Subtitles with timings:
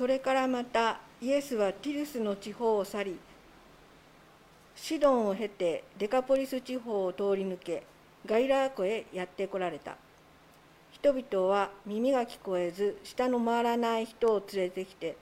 [0.00, 3.18] それからまたイエスはティルスの地方を去り
[4.74, 7.82] シドンを経てデカポリス地方を通り抜け
[8.24, 9.98] ガイラー湖へやって来られた。
[10.90, 15.18] 人々は耳が聞こえず舌の回らない人を連れてきて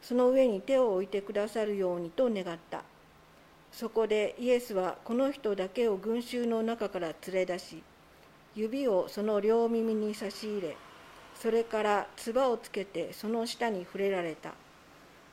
[0.00, 2.82] その上に手を置いてくださるようにと願った。
[3.72, 7.82] そこでイエスはこの人だけを群衆の中から連れ出し
[8.54, 10.76] 指をその両耳に差し入れ
[11.34, 14.54] それから唾をつけてその下に触れられた。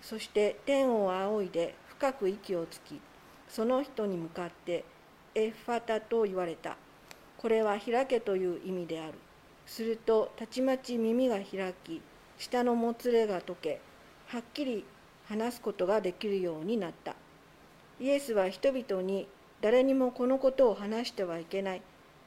[0.02, 3.00] そして天を仰いで深く息をつき
[3.48, 4.84] その人に向かって
[5.36, 6.78] エッファタと言われた。
[7.38, 9.14] これは開けという意味である。
[9.66, 12.02] するとたちまち耳が開き
[12.38, 13.82] 下のもつれが解け
[14.28, 14.84] はっきり
[15.28, 17.16] 話すことができるようになった。
[18.00, 19.28] イエスは人々に
[19.62, 21.82] 誰にもこのことを話してはいけない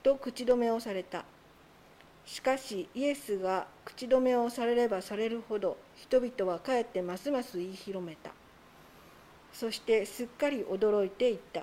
[0.05, 1.25] と口止めをされた。
[2.27, 8.31] しかしイエスが口止めをされればされるほど人々はかえってますます言い広めた。
[9.53, 11.63] そしてすっかり驚いていった。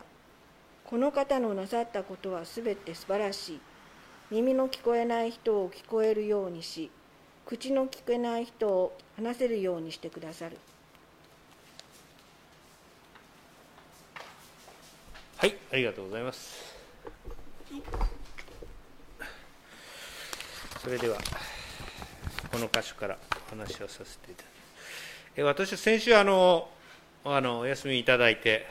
[0.86, 3.59] この方のなさったことはすべて素晴らしい。
[4.31, 6.90] 耳の聞こえない人を聞こえるようにし
[7.46, 10.58] 口の聞けない人を話せるようにしてくださる。
[15.36, 16.71] はいありがとうございます。
[20.84, 21.18] それでは
[22.52, 23.16] この箇所から
[23.48, 24.48] お話をさせていただ
[25.36, 25.68] きます。
[25.68, 26.70] 私は先週あの
[27.24, 28.66] あのお休みいただいて、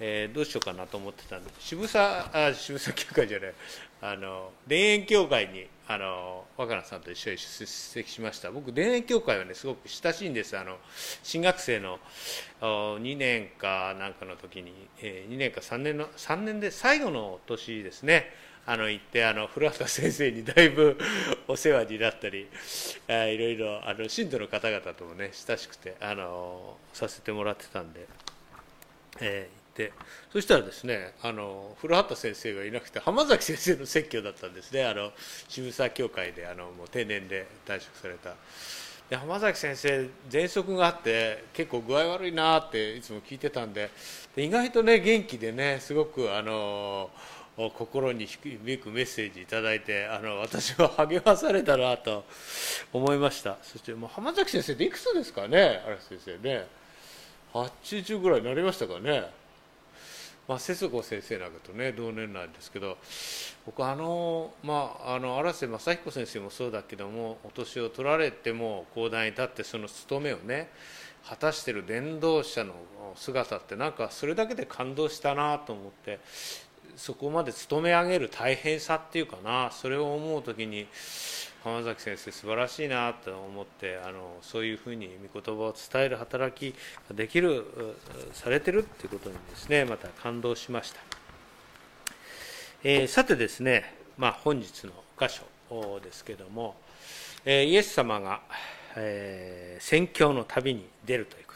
[0.00, 3.52] えー、どうしようかなと思ってたんで渋沢あ渋沢教会じゃない
[4.00, 8.50] あの田園教会にあの若菜さんと一緒に出席しました。
[8.50, 10.56] 僕田園教会はねすごく親しいんです。
[10.56, 10.78] あの
[11.22, 11.98] 新学生の
[12.62, 18.47] 2年かなんかの時に、えー、2年か3年の3年で最後の年ですね。
[18.70, 20.98] あの行ってあの古畑先生にだいぶ
[21.48, 22.46] お世話になったり
[23.08, 28.06] あいろいろあの信徒の方々ともね親しくてあのさせてもらってたんで、
[29.20, 29.92] えー、行って
[30.30, 35.14] そしたらですねあの古畑先生がいなくて浜崎先生の説教だったんですねあの
[35.48, 38.34] 渋沢教会であのもう定年で退職された。
[39.08, 43.90] で浜崎先生喘息があって結構具合悪いなっていつも聞いてたんで
[44.36, 47.08] で意外とね元気でねすごくあの
[47.76, 52.24] 心に響くメッセージいいてあの私は励まされたなと
[52.92, 53.58] 思いました。
[53.62, 55.82] そしてもう浜崎先生っていくつですかね？
[55.84, 56.66] 荒木先生ね。
[57.52, 59.30] 80ぐらいになりましたかね。
[60.46, 62.96] まあ、節子先生なんかとね同年なんですけど
[63.66, 70.70] 僕あのまああの荒瀬正彦先生もそうだけどもお年を取られても講談に立ってその務めをね
[71.28, 72.72] 果たしてる伝道者の
[73.14, 76.18] 姿ってなんかそれだけで感動したなと思って
[76.98, 79.70] そこまで勤め上げる大変さっていうかな。
[79.70, 80.86] それを思う時に
[81.64, 86.74] 浜崎先生素晴らしいなと思ってあのそういうふうに御言葉を伝える働き
[87.08, 87.64] ができる
[88.32, 91.00] されてるっていうことにですねまた感動しました、
[92.84, 95.34] えー、さてですね、まあ、本日の箇
[95.68, 96.76] 所ですけども、
[97.44, 98.40] えー、イエス様が、
[98.96, 101.47] えー、宣教の旅に出るという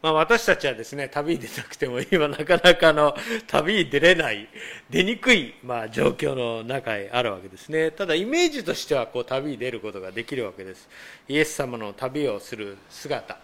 [0.00, 3.14] まあ、私たちはですね旅に出なくても今なかなかの
[3.48, 4.48] 旅に出れない
[4.88, 7.90] 出にくい、まあ、状況の中へあるわけですね。
[7.90, 10.88] ただイメージとしてはこう旅に出ることができるわけです。
[11.28, 13.38] イエス様の旅をする姿、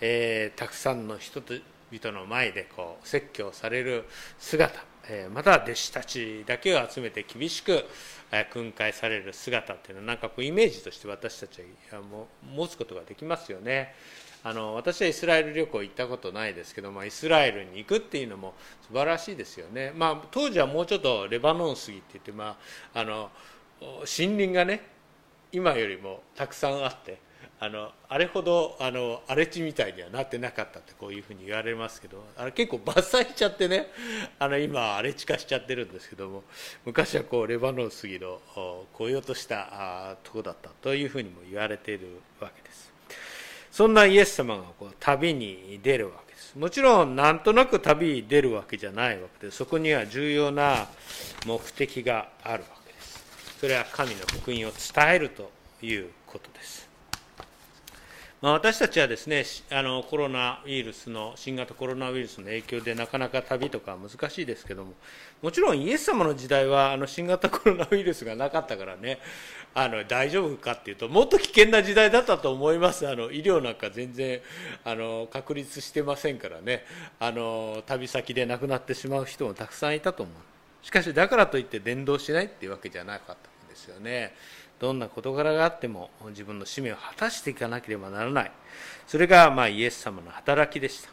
[0.00, 4.04] えー、たくさんの人々の前でこう説教される
[4.38, 7.84] 姿、えー、また弟子たちだけを集めて厳しく
[8.52, 11.60] 訓戒される姿っていうのはなんかこうイメージとして私たち
[11.92, 12.00] は
[12.54, 13.94] 持つことができますよね。
[14.42, 18.54] あの私はイスラエル旅行行ったことないですけど、まあ、イスラエルに行くっていうのも
[18.88, 22.56] 素晴らしいですよね、まあ、当時はもうちょっとレバノン杉って言って、ま
[22.94, 23.30] あ、あの
[23.80, 24.82] 森林がね
[25.52, 27.18] 今よりもたくさんあって
[27.62, 33.88] あのあれほどあの荒れ地みたいにはなってなかったってこういうふうに言われますけどあれ結構伐採しちゃってね
[34.38, 36.42] あの今荒れ地化しちゃってるんですけども
[36.86, 39.68] 昔はこうレバノン杉のこういうとした
[40.10, 42.99] あとこだったというふうにも言われているわけです。
[43.70, 46.58] そんなイエス様がこう旅に出るわけです。
[46.58, 50.88] もちろんなんとなく旅に出るわけじゃないわけでそこには重要な
[51.46, 53.24] 目的があるわけです。
[53.60, 55.50] それは神の福音を伝えると
[55.82, 56.90] いうことです。
[58.40, 64.94] まあ、私たちはですねあのコロナウイルスの新型コロナウイルスの影響でなかなか旅とか難しいですけども
[65.42, 69.18] もちろんイエス様の時代はあの新型コロナウイルスがなかったからね
[69.72, 73.06] あの大丈夫かっていうともっと危険な時代だったと思います。
[73.08, 74.40] あの医療なんか全然
[74.84, 76.84] あの確立してませんからね。
[77.18, 80.86] あの旅先で亡くなってしまう人もたくさんいたと思う。
[80.86, 84.34] しかしだからといって伝道しないっていうわけじゃなかったんですよね。
[84.80, 88.52] どんな事柄があっても自分の使命を果たしていかなければならない。
[89.06, 91.10] それがまあイエス様の働きでした。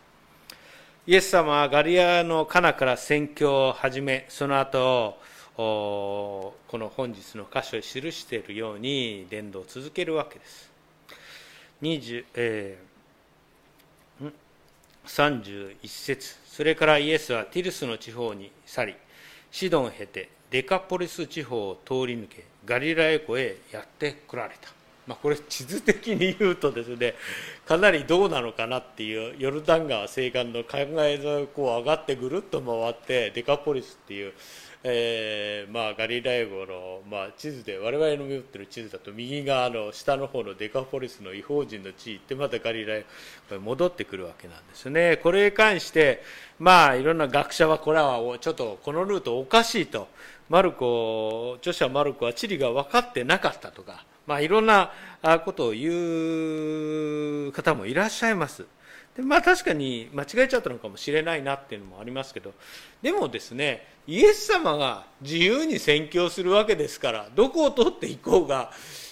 [1.06, 5.18] イエス様はガリアのカナから宣教を始めその後
[5.58, 10.70] この本日の箇所へ記しているように伝道を続けるわけです。
[11.82, 14.32] 20えー、
[15.06, 18.96] 31節それからイエスはティルスの地方に去り
[19.52, 24.70] シドンを経てデカポリス地方を通り抜けガリラエ湖へやって来られた。
[25.08, 27.16] まあ、これ地図的に言うとですね
[27.66, 34.34] かなりどうなのかなっていうヨルダン川西岸の考え沿いをこう上がってぐるっと回ってデカポリスっていう
[34.84, 43.00] えーまあ、ガリラヤ号の、まあ、地図で我々の持ってる地図だと右側の下の方のデカポリスの違法人の地行ってまたガリラヤ
[43.52, 45.18] に戻ってくるわけなんですね。
[45.18, 46.22] これに関して
[46.60, 50.08] まあいろんな学者はこれはちょっとこのルートおかしいと
[50.48, 54.92] マルコ著者マルコは地理が分かってなかったとか、まあ、いろんな
[55.44, 58.66] ことを言う方もいらっしゃいます。
[59.18, 62.54] でまあ確かに間違えちゃったのかもしれないなっていうのもありますけど
[63.02, 68.72] でもですねイエス様が自由に宣教するわけですからどこを通っていこうが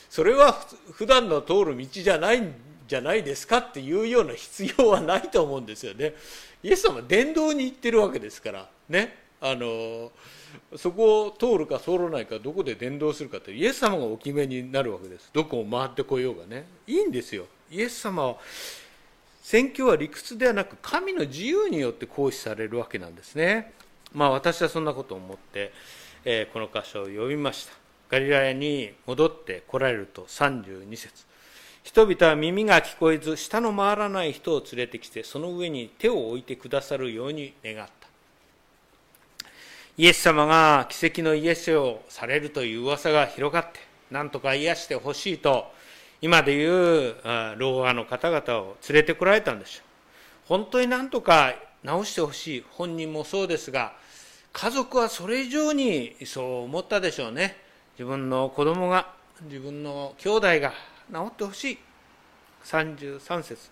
[0.10, 0.54] それは
[0.92, 2.54] 普段の通る道じゃないん
[2.88, 6.13] じゃないですかっていうような必要はないと思うんですよね。
[6.62, 10.12] イエス様は伝道に行ってるわけですからねあの
[10.78, 15.30] そこを通るか通らないかどこで伝道するかってイエス様がお決めになるわけです。
[15.34, 16.68] どこを回ってこようがね。
[16.88, 17.46] いいんですよ。
[17.72, 18.38] イエス様は
[19.45, 23.74] 宣教は理屈ではなく神の自由によって行使されるわけなんですね。
[24.12, 25.71] まあ私はそんなことを思って、
[26.25, 27.86] えー、この箇所を読みました。
[28.09, 31.25] ガリラヤに戻って来られると32節
[31.83, 38.07] 人々は耳が聞こえず舌の回らない人を連れてきてその上に手を置いてくださるように願った
[39.97, 43.80] イエス様が奇跡の癒しをされるという噂が広がって
[44.12, 45.71] 何とか癒してほしいと
[46.25, 47.16] 今でいう
[47.57, 51.54] 老婆の方々を連れてこられたんでしょう本当になんとか
[51.86, 52.66] 治してほしい。
[52.72, 53.94] 本人もそうですが
[54.51, 57.56] 家族はそれ以上にそう思ったでしょうね。
[57.94, 59.13] 自分の子供が
[59.44, 60.74] 自分の兄弟が
[61.13, 61.77] 治ってほしい。
[62.63, 63.69] 33節。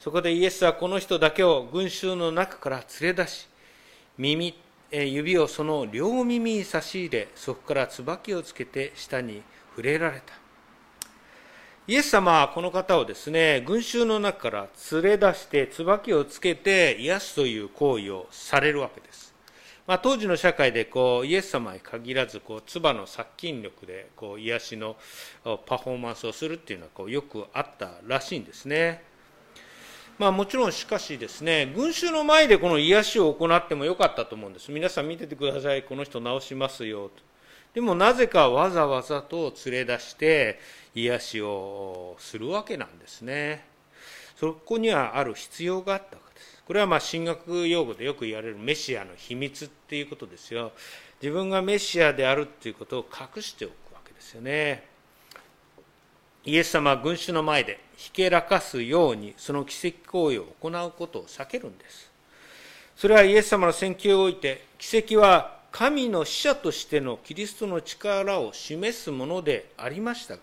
[0.00, 3.46] そこでイエスはこの人だけを群衆の中から連れ出し
[4.18, 4.58] 耳
[4.90, 9.42] 指をその両耳に差し入れそこから椿をつけて下に
[9.76, 10.43] 触れられた。
[11.86, 19.34] イエス様はこの方をですね、群衆の中から連れ出して、椿をつけて癒すという行為をされるわけです。
[19.86, 24.96] まあ、当時の社会でこうイエス様に限らずこう唾の殺菌力でこう癒しの
[25.66, 29.02] パフォーマンスをするっていうのはこうよくあったらしいんですね。
[30.16, 37.23] まあ、もちろんしかしですね群衆の前でこの癒しを行ってもよかったと思うんです皆さん見ててくださいこの人治しますよと
[37.74, 40.60] でもなぜかわざわざと連れ出して
[40.94, 43.66] 癒しをするわけなんですね。
[44.36, 46.62] そこにはある必要があったわけです。
[46.64, 50.72] これはまあ神学用語でよく言われるメシアの秘密っていうことですよ。
[51.20, 53.06] 自分がメシアであるっていうことを
[53.36, 54.86] 隠しておくわけですよね。
[56.44, 62.10] イエス様は群衆の前でひけらかすようにその奇跡行為を行うことを避けるんです。
[62.94, 70.40] それはイエス様の宣教において奇跡は神の使者としてのキリストの力を示すものでありましたが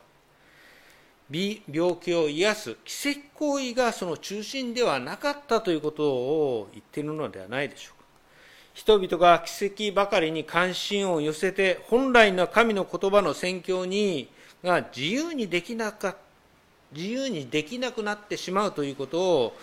[1.31, 8.05] 病気を癒す奇跡行為がその中心ではなかったということを言っているのではないでしょうか。
[8.73, 14.29] 人々が奇跡ばかりに関心を寄せて本来の神の言葉の宣教に
[14.61, 16.15] が自由にできなかっ
[16.91, 19.53] 自由にできなくなってしまうということを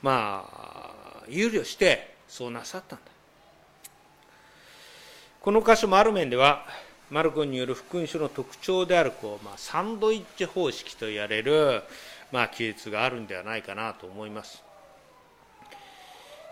[0.00, 3.17] まあ憂慮してそうなさったんだ。
[5.40, 6.64] この箇所もある面では
[7.10, 11.82] マルコによる福音書の特徴であるこう、まあ、サンドイッチ方式と言われる、
[12.32, 14.62] まあ、記述があるんではないかなと思います。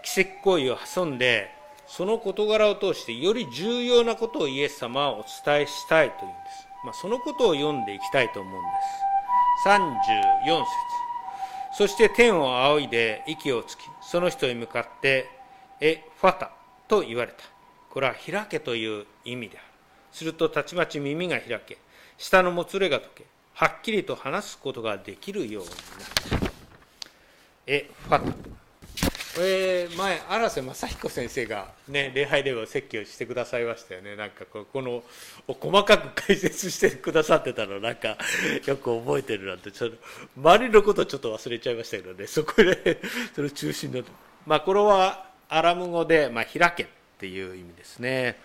[0.05, 1.51] 奇跡行為を挟んで
[1.89, 8.69] その事柄を通してより重要なことをイエス様はお伝えしたいというんです、まあ、そのことを読んでいきたいと思うんで
[9.65, 9.69] す。
[9.69, 10.67] 34節。
[11.77, 15.29] そして天を仰いで息をつきその人に向かって
[15.81, 16.53] エファタ
[16.89, 17.56] と言われた。
[17.97, 19.67] これは開けという意味である。
[20.13, 21.79] するとたちまち耳が開け
[22.19, 23.25] 下のもつれが解け
[23.55, 26.53] はっきりと話すことができるようになる
[27.67, 28.35] えファタこ
[29.39, 34.15] れ前荒瀬正彦先生がね礼拝では説教してくださいましたよね。
[34.15, 35.03] なんかこの
[35.47, 38.19] 細かく解説してくださってたのなんか
[38.67, 39.97] よく覚えてるなんてちょっと
[40.37, 42.27] 周りのことちょっと忘れちゃいましたけどね。
[42.27, 43.01] そこで
[43.35, 44.03] その中心の
[44.45, 46.97] まあこれはアラム語で、まあ、開け。
[47.17, 48.37] っていう意味ですね。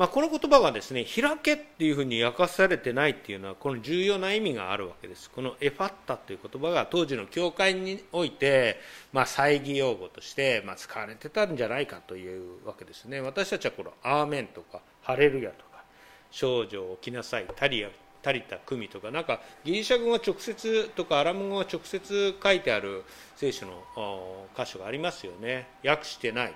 [0.00, 5.30] まあ、この言葉がですね開けっていうふうに訳されてないっていうのはこの重要な意味があるわけです。
[5.30, 8.80] このエファッタという言葉が当時の教会において、
[9.12, 13.20] まあ、祭儀用語として、まあ、使われてたんじゃないかというわけですね。
[13.20, 15.84] 私たちはこの「アーメン」とか「ハレルヤ」とか
[16.32, 17.90] 「少女を起きなさい」「タリア」
[18.22, 23.04] タリタ組とかなんかギリシャ語が直接とかアラム語が直接書いてある
[23.36, 25.68] 聖書の箇所がありますよね。
[25.84, 26.54] 訳してない。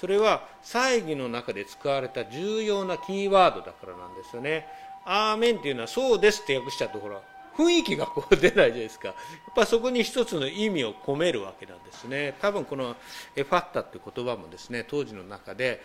[0.00, 4.66] それは祭儀の中で使われた重要なキーワードだからなんですよね。
[5.04, 7.20] アーメンっていうのはそうですって訳しちゃうとほら
[7.56, 9.08] 雰囲気がこう出ないじゃないですか。
[9.08, 9.16] やっ
[9.54, 12.34] ぱそこに一つの意味を込めるわけなんですね。
[12.40, 12.96] 多分この
[13.36, 15.82] エファッタって言葉もですね当時の中で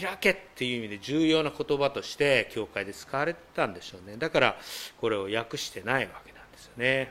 [0.00, 4.16] 開けっていう意味で重要な言葉として教会で使われてたんでしょうね。
[4.18, 4.56] だから
[5.00, 7.10] これを訳してないわけなんですよね。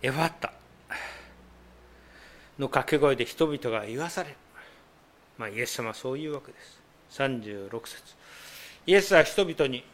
[0.00, 0.52] エファッタ。
[2.58, 4.36] の掛け声で人々が言わされる、
[5.36, 6.80] まあ、イエス様はそういうわけです。
[7.20, 8.02] 36節。
[8.86, 9.84] イエスは人々に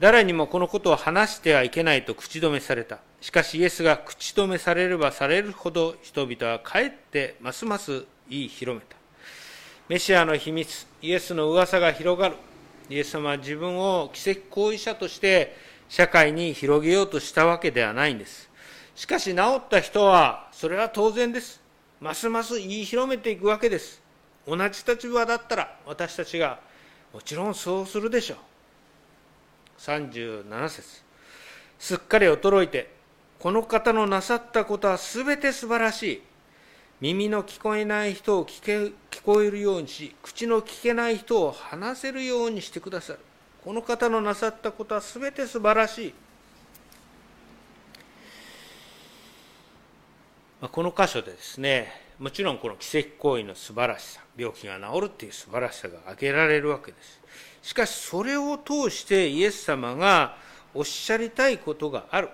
[0.00, 2.98] 誰にもこのことを話してはいけないと口止めされた。
[3.20, 8.96] しかしイエスが口止めされればされるほど人々はかえってますます言い広めた。
[9.88, 10.88] メシアの秘密。
[11.02, 12.36] イエスの噂が広がる。
[12.90, 15.56] イエス様は自分を奇跡行為者として
[15.88, 18.50] 社会に広げようとしたわけではないんです。
[18.96, 21.61] しかし治った人はそれは当然です。
[22.02, 24.02] ますます言い広めていくわけです。
[24.44, 26.58] 同じ立場だったら私たちが
[27.14, 28.38] もちろんそうするでしょう。
[29.78, 31.04] 37節。
[31.78, 32.90] すっかり衰えて
[33.38, 36.22] この方のなさったことはすべて素晴らしい。
[37.00, 38.78] 耳の聞こえない人を聞け
[39.16, 43.20] 聞こえるようにし口の聞けない人を話せるようにしてくださる。
[43.64, 46.14] この方のなさったことはすべて素晴らしい。
[50.70, 51.88] この箇所でですね
[52.18, 57.20] もちろんこの奇跡行為の素晴らしさ病気が治るっていう素晴らしさが挙げられるわけです。
[57.62, 60.36] しかしそれを通してイエス様が
[60.74, 62.28] おっしゃりたいことがある。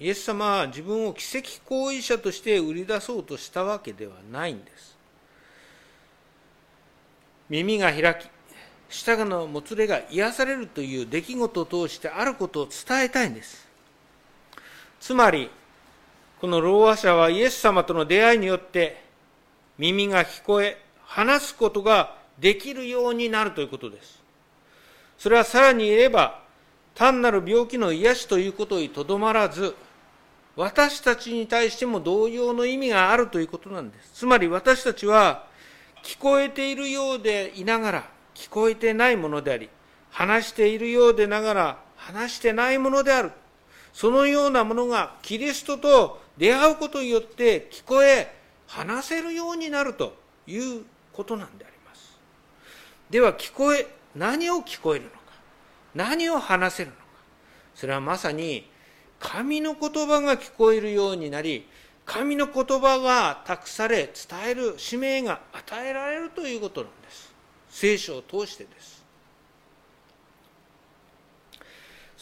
[0.00, 4.96] イエス様は自分を奇跡行為者として売り出そうとしたわけではないんです。
[7.50, 8.28] 耳が開き
[8.88, 13.68] 舌のもつれが癒されるという出来事を通してあることを伝えたいんです。
[15.00, 15.50] つまり
[16.44, 19.02] この老和者はイエス様との出会いによって
[19.78, 24.22] 耳が聞こえ話すことができるようになるということです。
[25.16, 26.42] それはさらに言えば
[26.94, 29.74] 単なる病気の癒しということにとどまらず
[30.54, 34.10] 私たちに対しても同様の意味があるということなんです。
[34.12, 35.46] つまり私たちは
[36.02, 39.70] 聞こえているようでいながら聞こえてないものであり
[40.10, 43.32] 話しているようでながら話してないものである。
[43.94, 48.34] そのようなものがキリストと出会うことによって聞こえ
[48.66, 52.18] 話せるようになるということなんであります。
[53.10, 55.16] では聞こえ何を聞こえるのか。
[55.94, 57.02] 何を話せるのか。
[57.74, 58.68] それはまさに
[59.20, 61.66] 神の言葉が聞こえるようになり
[62.04, 67.32] 神の言葉が託され伝える使命が与えられるということなんです。
[67.70, 68.93] 聖書を通してです。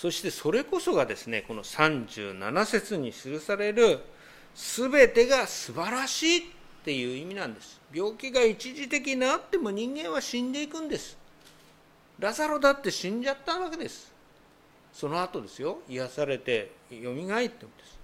[0.03, 4.01] そしてそれこそがですねこの37節に記される
[4.53, 6.43] 全てが素晴らしいっ
[6.85, 7.81] ていう意味なんです。
[7.95, 11.17] 病気が一時的になっても人間は死んでいくんです。
[12.19, 14.13] ラザロだって死んじゃったわけです。
[14.93, 15.79] その後ですよ。
[15.89, 17.97] 癒されてよみがえってんです。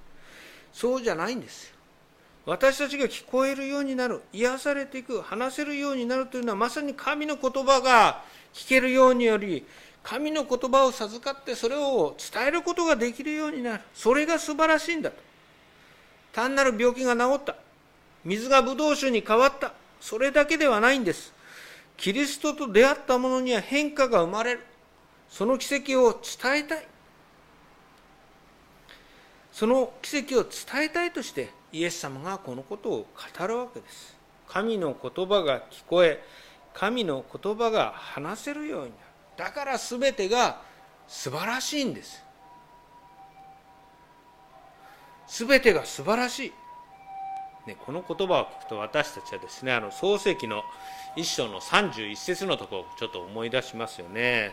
[0.72, 1.70] そうじゃないんです。
[1.70, 1.74] よ
[2.46, 8.22] 私たちが聞こえるようになる癒されていく話せるようになるというのはまさに神の言葉が
[8.54, 9.66] 聞けるようにより
[10.08, 13.82] 神の言葉を授かってそれを伝えることができるようになる。
[13.92, 15.16] それが素晴らしいんだと。
[16.32, 17.56] 単なる病気が治った。
[18.24, 19.74] 水がブドウ酒に変わった。
[20.00, 21.34] それだけではないんです。
[21.98, 24.64] キリストと出会った者には変化が生まれる。
[25.28, 26.88] その奇跡を伝えたい。
[29.52, 33.06] その奇跡を伝えたいとしてイエス様がこのことを
[33.38, 34.16] 語るわけです。
[34.48, 36.24] 神の言葉が聞こえ
[36.72, 39.07] 神の言葉が話せるようになる。
[39.38, 40.60] だから全てが
[41.06, 42.22] 素晴らしいんです。
[45.28, 46.52] 全てが素晴らしい、
[47.68, 50.62] ね、この言葉を聞くと私たちはですねあの創世記の
[51.16, 54.52] 一章の31節のところをちょっと思い出しますよね。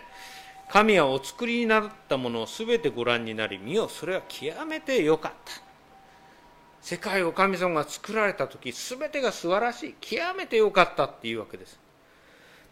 [0.70, 5.52] 神はお作りになったものを全てご覧になり見よそれは極めてよかった。
[6.82, 9.96] 世界を神様が作られた時全てが素晴らしい。
[10.00, 11.80] 極めてよかったっていうわけです。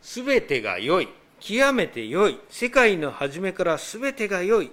[0.04, 1.10] 全てが良い。
[1.46, 4.72] 極めて良い世界の初めから全てが良い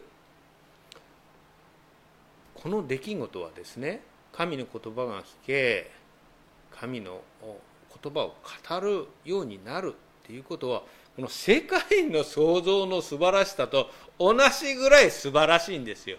[2.54, 5.90] この出来事はですね神の言葉が聞け
[6.70, 7.22] 神の
[8.00, 8.36] 言葉を
[8.68, 10.82] 語るようになるっていうことは
[11.16, 16.18] この世界の創造の素晴らしさと同じぐらい素晴らしいんですよ。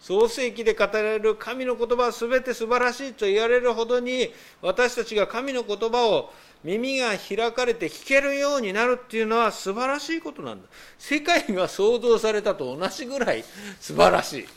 [0.00, 6.32] 創世記で語られる神の言葉は全て素晴らしいと言われるほどに私たちが神の言葉を
[6.64, 10.68] 耳が開かれて聞けるようになるっていうのは素晴らしいことなんだ。
[10.98, 13.44] 世界が創造されたと同じぐらい
[13.80, 14.42] 素晴らしい。
[14.44, 14.50] こ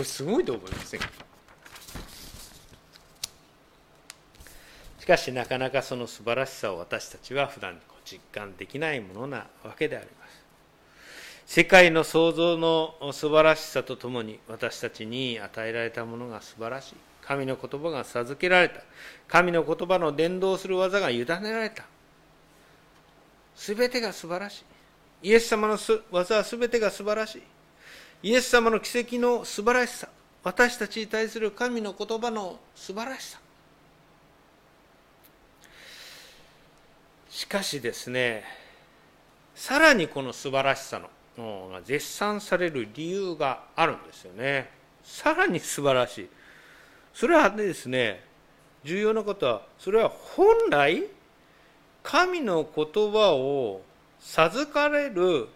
[0.00, 1.08] れすごいと思いませんか？
[5.00, 10.17] しかしなかなかその素晴らしさを私たちは普段実感できないものなわけであります。
[11.48, 16.94] 世界の創造の素晴らしさとともに私たちに与えられたものが素晴らしい。
[17.22, 18.82] 神の言葉が授けられた。
[19.28, 21.86] 神の言葉の伝道する技が委ねられた。
[23.56, 24.62] 全てが素晴らし
[25.22, 25.28] い。
[25.30, 25.78] イエス様の
[26.10, 27.42] 技は全てが素晴らしい。
[28.24, 30.06] イエス様の奇跡の素晴らしさ。
[30.44, 33.40] 私たちに対する神の言葉の素晴らしさ。
[37.30, 38.44] しかしですね
[39.54, 41.08] さらにこの素晴らしさの
[41.38, 44.70] が絶賛される理由があるんですよね。
[45.02, 46.28] さらに素晴らしい。
[47.14, 48.24] それはですね、
[48.84, 51.04] 重要なことは、それは本来、
[52.02, 53.82] 神の言葉を
[54.20, 55.48] 授かれる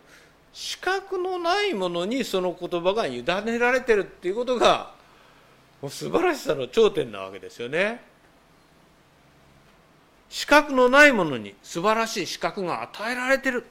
[0.52, 4.92] 資格のないものにその言葉が委ねられてるっていうことが、
[5.80, 8.02] もう素晴らしさの頂点なわけですよね。
[10.28, 13.66] 資格のないものに素晴らしい資格が与えられてる。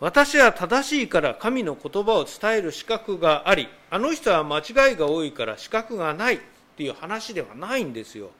[0.00, 6.40] 私は正しいから神の言葉を伝える資格があり、あの人は間違いが多いから資格がないっ
[6.76, 8.30] ていう話ではないんですよ。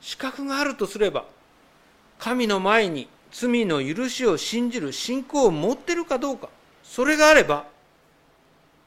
[0.00, 1.24] 資格があるとすれば、
[2.20, 6.48] 神の前に罪の許しを信じる信仰を持ってるかどうか、
[6.84, 7.64] それがあれば、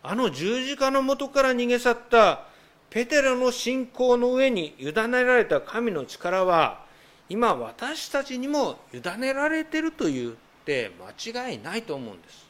[0.03, 2.46] あの十字架のもとから逃げ去った
[2.89, 6.86] ペテロの信仰の上に委ねられた神の力は、
[7.27, 10.91] 今私たちにも委ねられているというって
[11.33, 12.45] 間違いないと思うんです。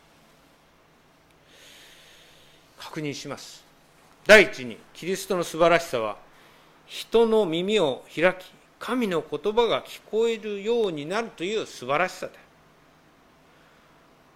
[2.79, 3.63] 確認します。
[4.25, 6.17] 第一にキリストの素晴らしさは
[6.87, 12.33] 人の耳を開き神の言葉が聞こえるようになるという素晴らしさだ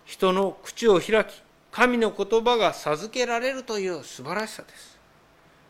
[0.05, 1.41] 人の口を開き
[1.71, 4.99] 神の言葉が授けられるという素晴らしさです。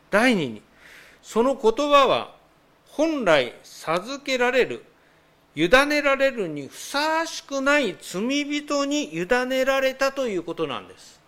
[0.09, 0.61] 第二に
[1.21, 2.35] その言葉は
[2.87, 4.83] 本来授けられる
[5.55, 11.19] 委ねられるにふさわしくない罪人に委ねられたということなんです。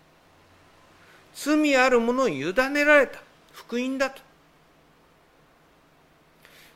[1.34, 3.20] 罪あるものを委ねられた
[3.52, 4.22] 福音だと。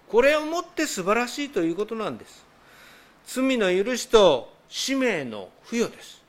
[0.09, 2.45] これをもって素晴らしいということなんです。
[3.27, 6.23] 罪の許しと使命の付与です。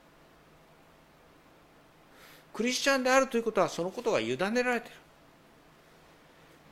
[2.53, 4.97] クリスチャンであるということはそのことが委ねられている。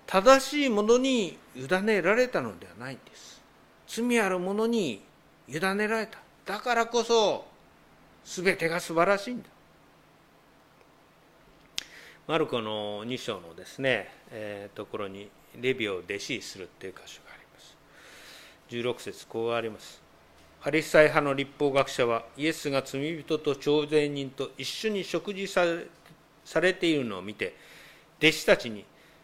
[0.06, 3.37] 正しいものに委ねられたのではないんです。
[3.88, 5.02] 罪あるものに
[5.48, 6.20] 委ねられた。
[6.46, 7.46] だからこそ
[8.26, 9.48] 全てが素晴らしいんだ。
[12.28, 15.30] マルコの2章のですね、えー、ところに
[15.62, 17.78] レビを弟子するっていう箇所があります。
[18.70, 20.02] 16節こうあります。
[20.60, 25.66] ハリサイ派の立法学者はイエスが罪人と徴税人と一緒に食事さ
[26.60, 27.56] れているのを見て
[28.20, 28.84] 弟子たちに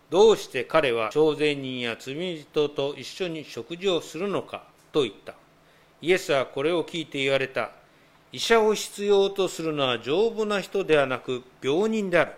[0.10, 4.64] どうして彼は徴税人や罪人と一緒に食事をするのか？
[4.92, 5.34] と言った。
[6.02, 7.72] イエスはこれを聞いて言われた。
[8.32, 12.32] 医者を必要とするのは丈夫な人ではなく病人である。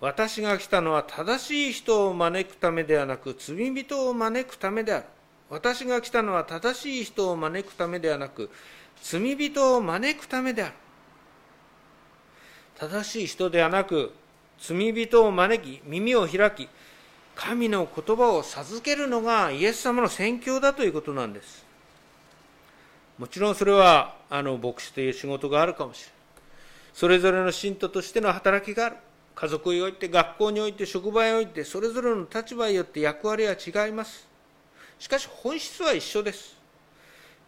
[0.00, 5.04] 私が来たのは正しい人を招くためではなく罪人を招くためである。
[5.50, 8.50] 私が来たのは正しい人を招くためではなく
[9.02, 10.72] 罪人を招くためである。
[12.78, 14.12] 正しい人ではなく
[14.60, 16.68] 罪人を招き耳を開き
[17.34, 21.64] 神の言葉を授けるのがイエス様の宣教だということなんです。
[23.16, 26.12] もちろんそれはあの牧師という仕事があるかもしれない。
[26.92, 28.96] それぞれの信徒としての働きがある。
[29.36, 34.26] 家族において、学校において、職場において、それぞれの立場によって役割は違います。
[34.98, 36.56] しかし本質は一緒です。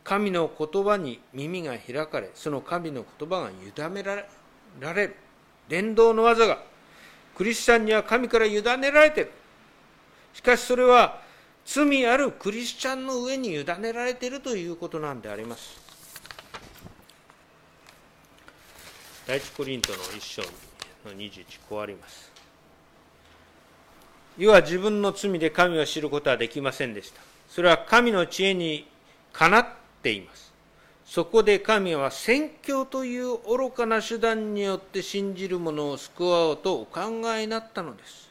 [0.04, 5.16] 神の言葉に耳が開かれ、その神の言葉が委ねられる。
[5.68, 6.62] 伝道の技が、
[7.40, 9.31] クリスチャンには神から委ねられている。
[10.35, 11.22] しかしそれは
[11.64, 15.81] 罪あるクリスチャンの上に委ねられているということなんであります。
[19.26, 20.48] 第一コリントの一章の
[21.16, 22.31] 21こうあります。
[24.37, 27.22] 世は自分の罪で神を知ることはできませんでした。
[27.48, 28.87] それは神の知恵に
[29.33, 29.66] かなっ
[30.03, 30.49] ています。
[31.10, 37.00] そこで神は宣教という愚かな手段によって信じる者を救おうとお考
[37.34, 38.30] えになったのです。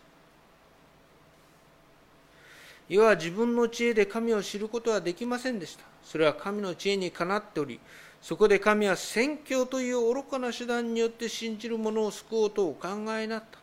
[2.87, 7.81] いわ自分の知恵で神を知ることはできませんでしたそれは神の知恵にかなっており
[8.21, 13.59] そこで神は宣教という愚かな手段によって信じる者を救おうとお考えになった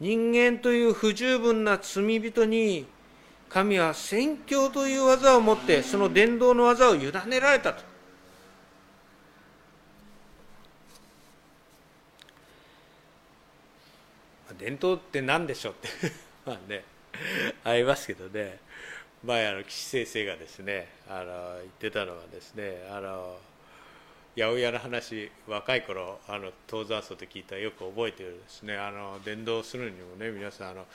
[0.00, 2.86] 人間という不十分な罪人に
[3.48, 7.88] 神は宣教という技を持ってその伝道の技を委ねられたと。
[14.58, 15.88] 伝統って何でしょうって。
[16.44, 16.84] まあね
[17.64, 18.58] ありますけどね。
[19.24, 23.38] 前あの岸先生がですねあの言ってたのはですねあの
[24.36, 28.76] 八百屋の話若い頃あの東山荘で聞いたらよく覚えてるですね。
[28.76, 30.86] あの伝道するにもね皆さんあの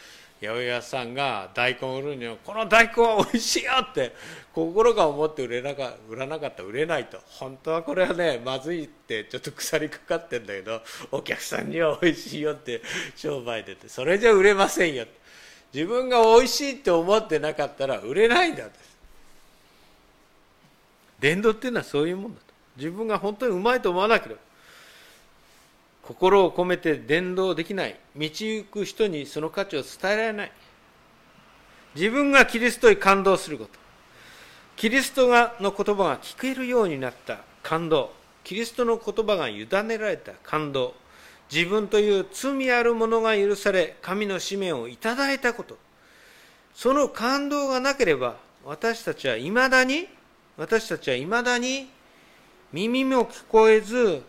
[0.47, 4.13] 八百屋さんが大根を売るにはこの大根は美味しいよって
[4.53, 6.61] 心が思って売れなか売らなかった。
[6.61, 7.17] ら売れないと。
[7.27, 12.81] 本当はこれはねまずいってちょっと腐りかかってんだけどお客さんには美味しいよって
[13.15, 13.87] 商売出て。
[13.87, 15.05] それじゃ売れませんよ
[15.73, 18.63] 自分が美味しいって思ってなかったら売れないんだ
[21.19, 22.53] 伝道っていうのはそういうもんだと。
[22.75, 24.41] 自分が本当にうまいと思わなければ。
[26.03, 27.97] 心を込めて伝道できない。
[28.15, 30.51] 道行く人にその価値を伝えられない。
[31.95, 33.71] 自分がキリストに感動すること。
[34.75, 37.39] キリストがの言葉が聞けるようになった。
[37.61, 38.11] 感動。
[38.43, 40.33] キリストの言葉が委ねられた。
[40.43, 40.93] 感動。
[41.51, 45.77] 自分という罪あるものが許され神の使命をいただいたこと。
[46.73, 50.07] その感動がなければ私たちはいまだに
[50.57, 51.89] 私たちはいまだに
[52.71, 54.23] 耳も聞こえず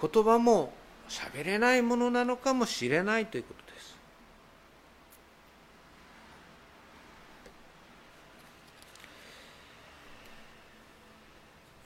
[0.00, 0.72] 言葉も
[1.10, 3.96] 喋れないものなのかもしれないということです。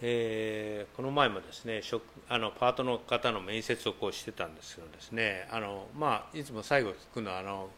[0.06, 7.70] えー、この前もですね職あのパートの方の面接をこうしてたんですけどですねあの、まあ、いつも最後聞くのはあの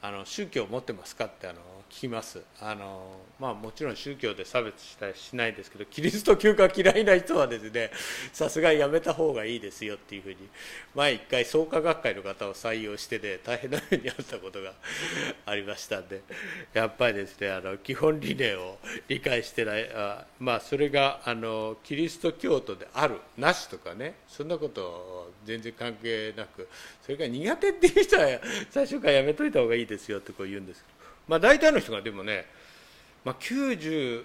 [0.00, 3.00] あの宗教を持ってますかってあの聞きますあの、
[3.40, 7.90] まあ、もちろん宗教で差別したりしないですけどキリスト教が嫌いな人はですね
[8.32, 10.36] さすがにやめた方がいいですよっていうふうに
[10.94, 14.74] 前一回創価学会の方を採用してで、ね、大変な目にあったことが
[15.46, 16.22] ありましたんで
[16.72, 26.68] やっぱりですねあの基本理念を理解してないあ、まあ、それがあのキリスト教徒であるなしとかねそんなこと全然関係なく
[27.02, 30.97] それが苦手っていう人は最初からやめといた方がいいですよってこう言うんですけど。
[31.28, 32.46] まあ、大体の人がでもね、
[33.24, 34.24] まあ、90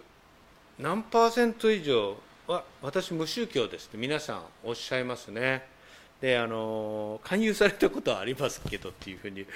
[0.80, 5.68] 何パーセント以上は私無宗教ですって皆さんおっしゃいますね。
[6.20, 9.48] であの勧誘されたことはありますけどっていうふうに言い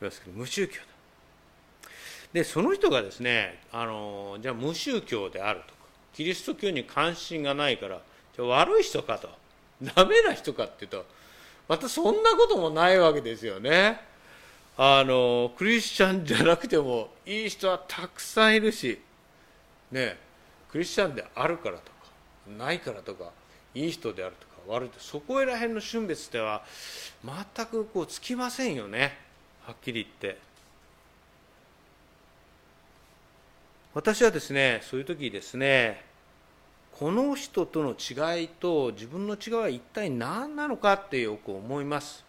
[0.00, 0.80] ますけど無宗教だ。
[2.32, 5.80] でその人がですねあのじゃあ無宗教であるとか
[6.12, 8.00] キリスト教に関心がないから
[8.36, 9.30] じゃ悪い人かと
[9.94, 11.06] ダメな人かっていうと
[11.68, 14.00] またそんなこともないわけですよね。
[14.80, 19.00] あのクリスチャンじゃなくてもいい人はたくさんいるし
[19.90, 20.16] ね
[20.70, 21.92] クリスチャンであるからとか
[22.56, 23.32] ないからとか
[23.74, 26.62] いい人であるとか悪いとそこら辺の春別では
[27.24, 29.18] 全くこうつきませんよね
[29.64, 30.38] はっきり言って。
[33.94, 36.04] 私はですねそういう時ですね
[36.92, 42.24] この人との違いと自分の違いは一体何なのかってよく思います。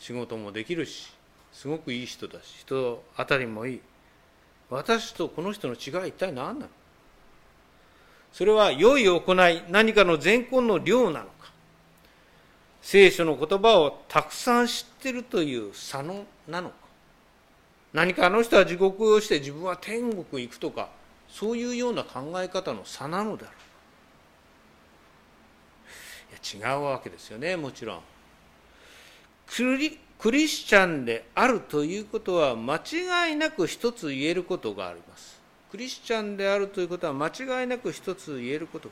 [0.00, 1.12] 仕事もできるし
[1.58, 3.80] すごくいい人だし人当たりもいい。
[4.70, 6.68] 私とこの人の違いは一体何なの
[8.32, 11.50] それは良い行い何かの善根の量なのか。
[12.80, 16.76] 聖書の言葉をたくさん知ってるという差のなのか。
[17.92, 20.90] 何かあの人は地獄をして自分は天国行くとか
[21.28, 23.52] そういうような考え方の差なのだろ
[26.52, 28.00] ういや違うわけですよねもちろん。
[30.18, 35.40] クリスチャンであるということは間違いなく一つ言えることがあります。
[35.70, 38.90] クリスチャンであるということは間違いなく一つ言えること。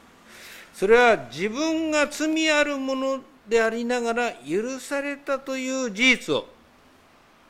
[0.72, 6.46] それは自分が罪あるものでありながら許されたという事実を。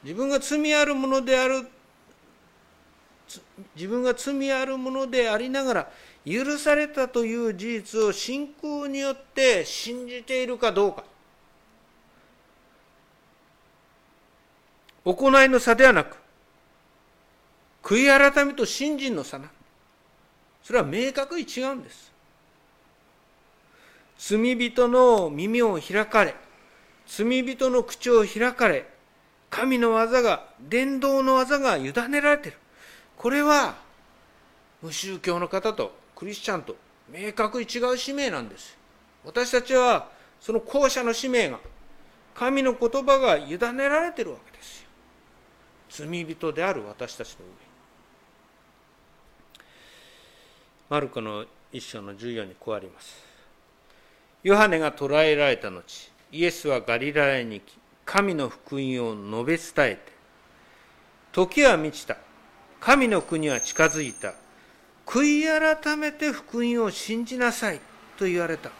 [0.03, 1.67] 自分が罪あるものである
[3.75, 5.91] 自分が罪あるものでありながら
[6.25, 11.05] 許されたという事実を信仰によって信じているかどうか。
[15.07, 16.17] 行いの差ではなく、
[17.83, 19.49] 悔い改めと信心の差な。
[20.65, 22.13] それは明確に違うんです。
[24.19, 26.35] 罪人の耳を開かれ、
[27.07, 28.89] 罪人の口を開かれ、
[29.49, 32.59] 神の技が、伝道の技が委ねられている。
[33.17, 33.77] これは、
[34.83, 36.75] 無宗教の方とクリスチャンと
[37.09, 38.77] 明確に違う使命なんです。
[39.25, 40.09] 私たちは、
[40.41, 41.61] その後者の使命が、
[42.35, 44.76] 神の言葉が委ねられているわけです。
[45.97, 47.53] 罪人である私たちの上
[50.91, 53.25] マルコの一章の14にこうあります。
[54.43, 55.83] ヨハネが捕らえられた後、
[56.31, 60.13] イエスはガリラヤに来、神の福音を述べ伝えて、
[61.33, 62.17] 時は満ちた。
[62.79, 64.35] 神の国は近づいた。
[65.05, 67.81] 悔い改めて福音を信じなさい
[68.17, 68.71] と言われた。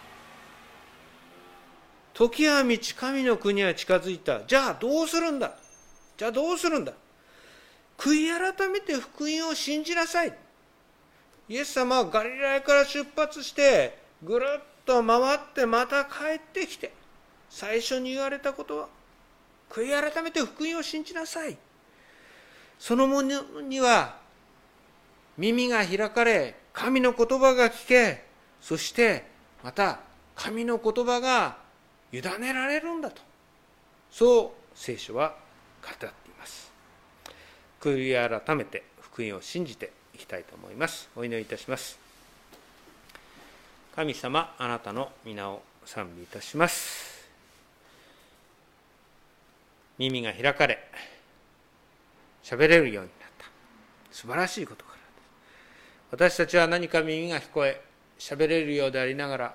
[2.15, 4.45] 時は満ち、神の国は近づいた。
[4.45, 5.57] じゃあどうするんだ？
[6.17, 6.93] じゃあどうするんだ？
[7.99, 10.37] 悔い改めて福音を信じなさい。
[11.49, 16.93] イエス様はガリラヤから出発して、ぐるっと回ってまた帰ってきて、
[17.49, 18.89] 最初に言われたことは、
[19.71, 21.57] 悔い改めて福音を信じなさい。
[22.79, 24.17] そのものには、
[25.39, 28.25] 耳が開かれ、神の言葉が聞け、
[28.61, 29.25] そして
[29.63, 30.01] また
[30.35, 31.57] 神の言葉が
[32.13, 33.23] 委ねられるんだと。
[34.11, 35.35] そう聖書は
[35.83, 36.26] 語って。
[37.87, 41.09] 悔い改めて福音を信じていきたいと思います。
[41.15, 41.97] お祈りいたします。
[43.95, 47.29] 神様、あなたの皆を賛美いたします。
[49.99, 50.81] 耳が開かれ、
[52.43, 53.47] 喋れるようになった。
[54.11, 54.99] 素晴らしいことから。
[56.11, 57.81] 私たちは何か耳が聞こえ、
[58.19, 59.55] 喋れるようでありながら、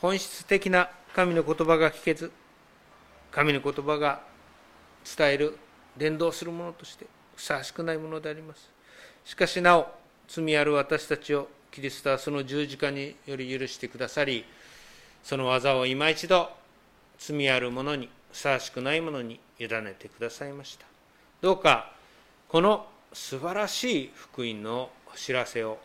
[0.00, 2.32] 本質的な神の言葉が聞けず、
[3.30, 4.22] 神の言葉が
[5.16, 5.58] 伝える、
[5.98, 7.06] 伝道するものとして
[7.42, 8.70] ふさわしくないものであります。
[9.24, 9.88] しかしなお、
[10.28, 14.44] 罪ある私たちをキリストはその十字架により許してくださり、
[15.24, 16.48] その技を今一度、
[17.18, 20.86] 罪ある者に、ふさわしくない者に委ねてくださいました。
[21.40, 21.90] どうか、
[22.46, 25.78] この素晴らしい福音のお知らせを、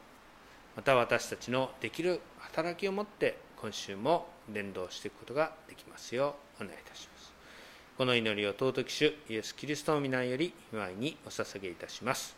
[0.76, 7.17] また私たちのできる働きをもって、今週も伝道していくことができますようお願いいたします。
[7.98, 12.38] この祈りを尊き主イエス・キリストの皆より祝いにお捧げいたします。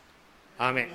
[0.57, 0.87] アーメン